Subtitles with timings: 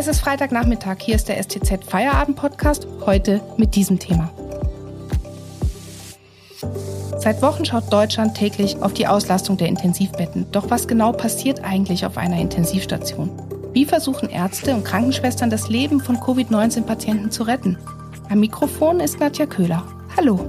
[0.00, 4.30] Es ist Freitagnachmittag, hier ist der STZ Feierabend Podcast, heute mit diesem Thema.
[7.18, 10.46] Seit Wochen schaut Deutschland täglich auf die Auslastung der Intensivbetten.
[10.52, 13.28] Doch was genau passiert eigentlich auf einer Intensivstation?
[13.72, 17.76] Wie versuchen Ärzte und Krankenschwestern das Leben von Covid-19-Patienten zu retten?
[18.30, 19.82] Am Mikrofon ist Nadja Köhler.
[20.16, 20.46] Hallo.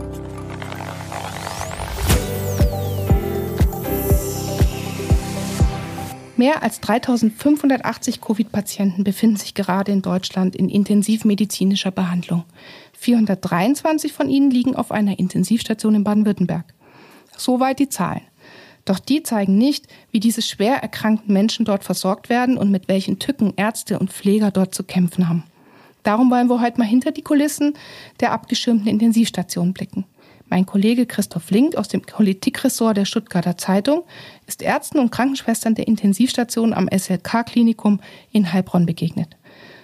[6.39, 12.45] Mehr als 3580 Covid-Patienten befinden sich gerade in Deutschland in intensivmedizinischer Behandlung.
[12.93, 16.63] 423 von ihnen liegen auf einer Intensivstation in Baden-Württemberg.
[17.35, 18.21] Soweit die Zahlen.
[18.85, 23.19] Doch die zeigen nicht, wie diese schwer erkrankten Menschen dort versorgt werden und mit welchen
[23.19, 25.43] Tücken Ärzte und Pfleger dort zu kämpfen haben.
[26.03, 27.73] Darum wollen wir heute mal hinter die Kulissen
[28.21, 30.05] der abgeschirmten Intensivstation blicken.
[30.49, 34.03] Mein Kollege Christoph Link aus dem Politikressort der Stuttgarter Zeitung
[34.47, 37.99] ist Ärzten und Krankenschwestern der Intensivstation am SLK-Klinikum
[38.31, 39.37] in Heilbronn begegnet.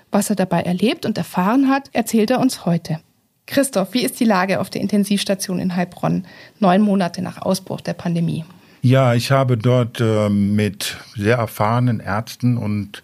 [0.09, 2.99] Was er dabei erlebt und erfahren hat, erzählt er uns heute.
[3.45, 6.25] Christoph, wie ist die Lage auf der Intensivstation in Heilbronn,
[6.59, 8.43] neun Monate nach Ausbruch der Pandemie?
[8.85, 13.01] Ja, ich habe dort äh, mit sehr erfahrenen Ärzten und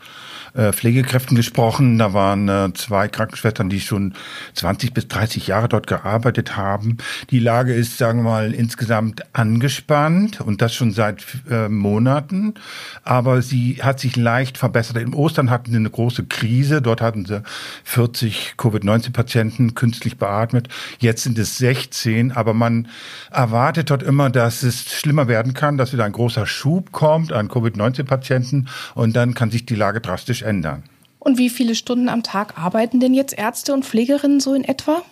[0.53, 1.97] äh, Pflegekräften gesprochen.
[1.97, 4.13] Da waren äh, zwei Krankenschwestern, die schon
[4.53, 6.97] 20 bis 30 Jahre dort gearbeitet haben.
[7.29, 12.55] Die Lage ist, sagen wir mal, insgesamt angespannt und das schon seit äh, Monaten.
[13.03, 14.97] Aber sie hat sich leicht verbessert.
[14.97, 16.81] Im Ostern hatten sie eine große Krise.
[16.81, 17.43] Dort hatten sie
[17.85, 20.67] 40 Covid-19-Patienten künstlich beatmet.
[20.99, 22.33] Jetzt sind es 16.
[22.33, 22.89] Aber man
[23.31, 27.47] erwartet dort immer, dass es schlimmer werden kann, dass wieder ein großer Schub kommt an
[27.47, 30.83] Covid-19-Patienten und dann kann sich die Lage drastisch ändern.
[31.19, 35.03] Und wie viele Stunden am Tag arbeiten denn jetzt Ärzte und Pflegerinnen so in etwa?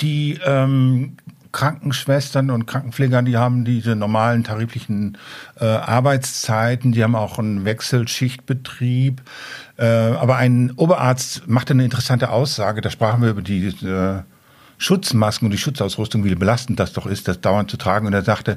[0.00, 1.16] Die ähm,
[1.52, 5.18] Krankenschwestern und Krankenpfleger, die haben diese normalen tariflichen
[5.60, 9.22] äh, Arbeitszeiten, die haben auch einen Wechselschichtbetrieb.
[9.76, 14.22] Äh, aber ein Oberarzt machte eine interessante Aussage, da sprachen wir über die äh,
[14.78, 18.06] Schutzmasken und die Schutzausrüstung, wie belastend das doch ist, das dauernd zu tragen.
[18.06, 18.56] Und er sagte,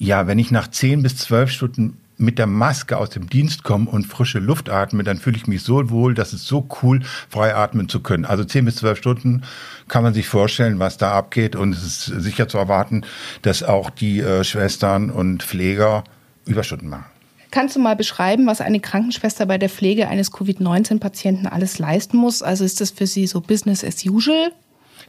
[0.00, 3.88] ja, wenn ich nach zehn bis zwölf Stunden mit der Maske aus dem Dienst komme
[3.88, 7.54] und frische Luft atme, dann fühle ich mich so wohl, dass es so cool, frei
[7.54, 8.24] atmen zu können.
[8.24, 9.42] Also zehn bis zwölf Stunden
[9.88, 11.54] kann man sich vorstellen, was da abgeht.
[11.54, 13.02] Und es ist sicher zu erwarten,
[13.42, 16.04] dass auch die äh, Schwestern und Pfleger
[16.46, 17.04] Überstunden machen.
[17.50, 22.42] Kannst du mal beschreiben, was eine Krankenschwester bei der Pflege eines Covid-19-Patienten alles leisten muss?
[22.42, 24.50] Also ist das für sie so Business as usual?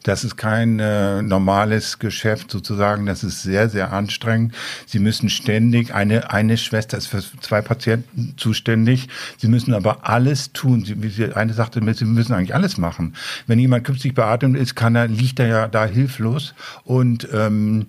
[0.04, 3.06] Das ist kein äh, normales Geschäft sozusagen.
[3.06, 4.56] Das ist sehr, sehr anstrengend.
[4.86, 9.10] Sie müssen ständig, eine, eine Schwester ist für zwei Patienten zuständig.
[9.38, 10.86] Sie müssen aber alles tun.
[10.86, 13.16] Sie, wie sie eine sagte, sie müssen eigentlich alles machen.
[13.48, 16.54] Wenn jemand künstlich beatmet ist, kann er, liegt er ja da hilflos
[16.84, 17.88] und ähm,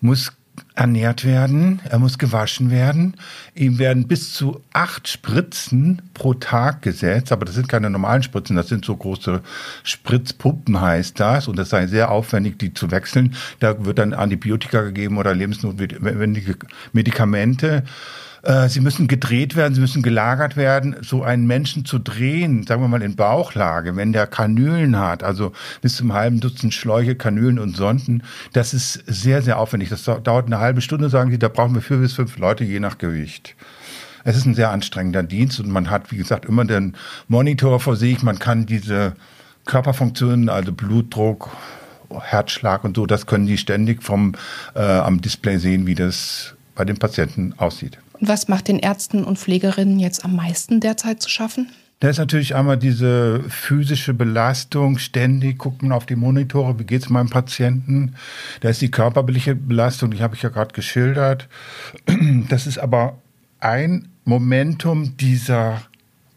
[0.00, 0.32] muss
[0.74, 3.14] ernährt werden, er muss gewaschen werden.
[3.54, 8.56] Ihm werden bis zu acht Spritzen pro Tag gesetzt, aber das sind keine normalen Spritzen,
[8.56, 9.40] das sind so große
[9.84, 13.36] Spritzpumpen heißt das und das sei sehr aufwendig, die zu wechseln.
[13.60, 16.56] Da wird dann Antibiotika gegeben oder lebensnotwendige
[16.92, 17.84] Medikamente.
[18.44, 20.96] Äh, sie müssen gedreht werden, sie müssen gelagert werden.
[21.00, 25.52] So einen Menschen zu drehen, sagen wir mal in Bauchlage, wenn der Kanülen hat, also
[25.80, 28.22] bis zum halben Dutzend Schläuche, Kanülen und Sonden,
[28.52, 29.88] das ist sehr, sehr aufwendig.
[29.88, 32.80] Das dauert eine halbe Stunde, sagen sie, da brauchen wir vier bis fünf Leute, je
[32.80, 33.56] nach Gewicht.
[34.24, 36.96] Es ist ein sehr anstrengender Dienst und man hat, wie gesagt, immer den
[37.28, 38.22] Monitor vor sich.
[38.22, 39.14] Man kann diese
[39.66, 41.50] Körperfunktionen, also Blutdruck,
[42.10, 44.34] Herzschlag und so, das können die ständig vom
[44.74, 47.98] äh, am Display sehen, wie das bei den Patienten aussieht.
[48.26, 51.68] Was macht den Ärzten und Pflegerinnen jetzt am meisten derzeit zu schaffen?
[52.00, 54.98] Da ist natürlich einmal diese physische Belastung.
[54.98, 58.14] Ständig guckt man auf die Monitore, wie geht es meinem Patienten.
[58.60, 61.48] Da ist die körperliche Belastung, die habe ich ja gerade geschildert.
[62.48, 63.18] Das ist aber
[63.60, 65.82] ein Momentum dieser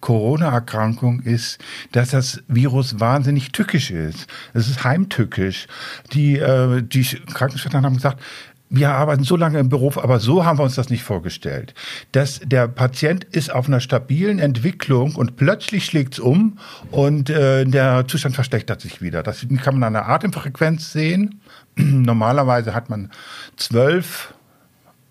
[0.01, 1.59] Corona-Erkrankung ist,
[1.91, 4.27] dass das Virus wahnsinnig tückisch ist.
[4.53, 5.67] Es ist heimtückisch.
[6.13, 8.21] Die, äh, die Krankenschwestern haben gesagt,
[8.69, 11.73] wir arbeiten so lange im Beruf, aber so haben wir uns das nicht vorgestellt.
[12.12, 16.59] Dass der Patient ist auf einer stabilen Entwicklung und plötzlich schlägt's um
[16.91, 19.24] und äh, der Zustand verschlechtert sich wieder.
[19.24, 21.39] Das kann man an der Atemfrequenz sehen.
[21.75, 23.12] Normalerweise hat man
[23.56, 24.33] zwölf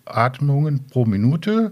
[0.05, 1.71] Atmungen pro Minute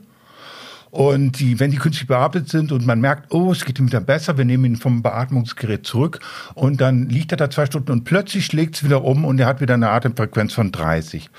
[0.95, 3.99] und die, wenn die künstlich beatmet sind und man merkt, oh, es geht ihm wieder
[3.99, 6.21] besser, wir nehmen ihn vom Beatmungsgerät zurück
[6.53, 9.47] und dann liegt er da zwei Stunden und plötzlich schlägt es wieder um und er
[9.47, 11.29] hat wieder eine Atemfrequenz von 30.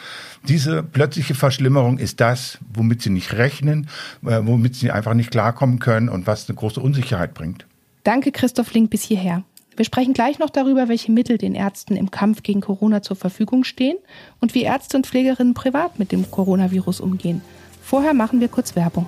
[0.47, 3.89] Diese plötzliche Verschlimmerung ist das, womit sie nicht rechnen,
[4.27, 7.67] äh, womit sie einfach nicht klarkommen können und was eine große Unsicherheit bringt.
[8.05, 9.43] Danke, Christoph Link, bis hierher.
[9.75, 13.65] Wir sprechen gleich noch darüber, welche Mittel den Ärzten im Kampf gegen Corona zur Verfügung
[13.65, 13.97] stehen
[14.39, 17.41] und wie Ärzte und Pflegerinnen privat mit dem Coronavirus umgehen.
[17.83, 19.07] Vorher machen wir kurz Werbung.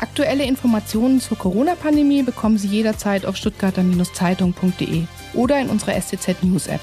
[0.00, 5.02] Aktuelle Informationen zur Corona-Pandemie bekommen Sie jederzeit auf stuttgarter-zeitung.de
[5.34, 6.80] oder in unserer STZ News App.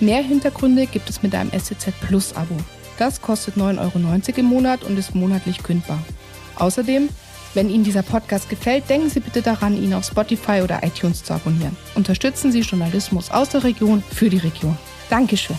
[0.00, 2.56] Mehr Hintergründe gibt es mit einem STZ Plus Abo.
[2.98, 6.02] Das kostet 9,90 Euro im Monat und ist monatlich kündbar.
[6.56, 7.08] Außerdem,
[7.54, 11.34] wenn Ihnen dieser Podcast gefällt, denken Sie bitte daran, ihn auf Spotify oder iTunes zu
[11.34, 11.76] abonnieren.
[11.94, 14.76] Unterstützen Sie Journalismus aus der Region für die Region.
[15.08, 15.56] Dankeschön.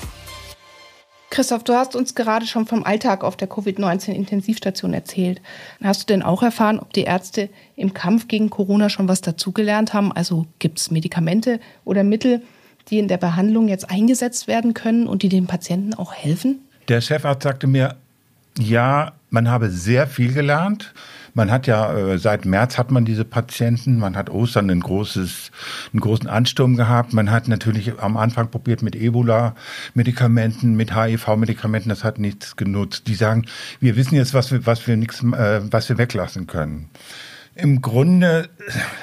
[1.29, 5.41] Christoph, du hast uns gerade schon vom Alltag auf der Covid-19-Intensivstation erzählt.
[5.83, 9.93] Hast du denn auch erfahren, ob die Ärzte im Kampf gegen Corona schon was dazugelernt
[9.93, 10.11] haben?
[10.11, 12.41] Also gibt es Medikamente oder Mittel,
[12.89, 16.61] die in der Behandlung jetzt eingesetzt werden können und die den Patienten auch helfen?
[16.87, 17.97] Der Chefarzt sagte mir,
[18.57, 20.93] ja, man habe sehr viel gelernt.
[21.33, 25.51] Man hat ja äh, seit März hat man diese Patienten, man hat Ostern ein großes,
[25.93, 27.13] einen großen Ansturm gehabt.
[27.13, 33.07] Man hat natürlich am Anfang probiert mit Ebola-Medikamenten, mit HIV-Medikamenten, das hat nichts genutzt.
[33.07, 33.45] Die sagen,
[33.79, 36.89] wir wissen jetzt, was wir, was wir nichts, äh, was wir weglassen können.
[37.53, 38.49] Im Grunde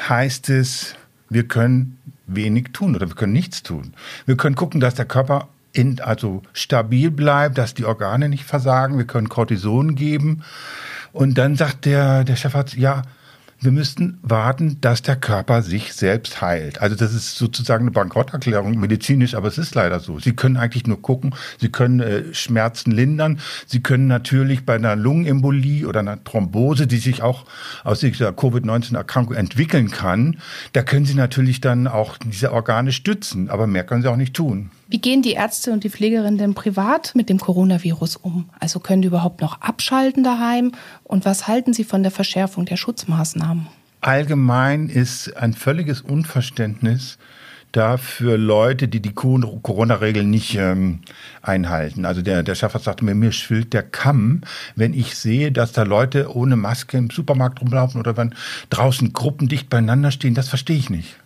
[0.08, 0.96] heißt es,
[1.28, 3.94] wir können wenig tun oder wir können nichts tun.
[4.26, 8.96] Wir können gucken, dass der Körper in, also stabil bleibt, dass die Organe nicht versagen.
[8.96, 10.42] Wir können Cortison geben.
[11.12, 13.02] Und dann sagt der, der Chefarzt, ja,
[13.64, 16.82] wir müssten warten, dass der Körper sich selbst heilt.
[16.82, 20.18] Also das ist sozusagen eine Bankrotterklärung medizinisch, aber es ist leider so.
[20.18, 24.96] Sie können eigentlich nur gucken, Sie können äh, Schmerzen lindern, Sie können natürlich bei einer
[24.96, 27.46] Lungenembolie oder einer Thrombose, die sich auch
[27.84, 30.38] aus dieser Covid-19-Erkrankung entwickeln kann,
[30.72, 34.34] da können Sie natürlich dann auch diese Organe stützen, aber mehr können Sie auch nicht
[34.34, 34.70] tun.
[34.88, 38.50] Wie gehen die Ärzte und die Pflegerinnen denn privat mit dem Coronavirus um?
[38.60, 40.72] Also können die überhaupt noch abschalten daheim?
[41.04, 43.66] Und was halten Sie von der Verschärfung der Schutzmaßnahmen?
[44.00, 47.18] Allgemein ist ein völliges Unverständnis
[47.72, 51.00] da für Leute, die die Corona-Regeln nicht ähm,
[51.42, 52.04] einhalten.
[52.04, 54.42] Also der, der Chefarzt sagte mir, mir schwillt der Kamm,
[54.76, 58.34] wenn ich sehe, dass da Leute ohne Maske im Supermarkt rumlaufen oder wenn
[58.70, 60.34] draußen Gruppen dicht beieinander stehen.
[60.34, 61.16] Das verstehe ich nicht.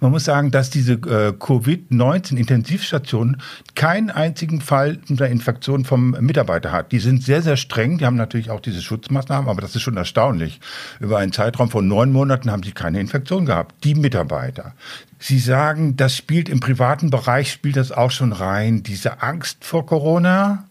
[0.00, 3.36] Man muss sagen, dass diese äh, Covid-19-Intensivstation
[3.74, 6.90] keinen einzigen Fall der Infektion vom Mitarbeiter hat.
[6.92, 7.98] Die sind sehr, sehr streng.
[7.98, 10.58] Die haben natürlich auch diese Schutzmaßnahmen, aber das ist schon erstaunlich.
[11.00, 13.84] Über einen Zeitraum von neun Monaten haben sie keine Infektion gehabt.
[13.84, 14.74] Die Mitarbeiter.
[15.18, 18.82] Sie sagen, das spielt im privaten Bereich, spielt das auch schon rein.
[18.82, 20.64] Diese Angst vor Corona.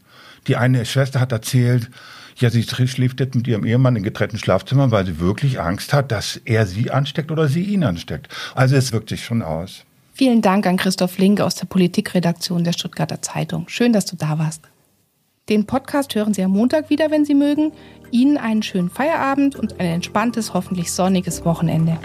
[0.47, 1.91] Die eine Schwester hat erzählt,
[2.41, 6.12] ja, sie schläft jetzt mit ihrem Ehemann in getrennten Schlafzimmern, weil sie wirklich Angst hat,
[6.12, 8.30] dass er sie ansteckt oder sie ihn ansteckt.
[8.56, 9.83] Also es wirkt sich schon aus.
[10.13, 13.69] Vielen Dank an Christoph Link aus der Politikredaktion der Stuttgarter Zeitung.
[13.69, 14.62] Schön, dass du da warst.
[15.47, 17.71] Den Podcast hören Sie am Montag wieder, wenn Sie mögen.
[18.12, 21.97] Ihnen einen schönen Feierabend und ein entspanntes, hoffentlich sonniges Wochenende.